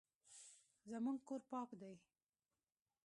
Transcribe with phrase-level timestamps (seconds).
[0.89, 1.93] زموږ کور پاک دی